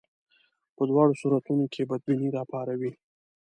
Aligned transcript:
په 0.75 0.81
دواړو 0.89 1.13
صورتونو 1.21 1.65
کې 1.73 1.87
بدبیني 1.89 2.29
راپاروي. 2.37 2.91